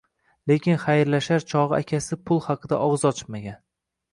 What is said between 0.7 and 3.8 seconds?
xayrlashar chogʻi akasi pul haqida ogʻiz ochmagan.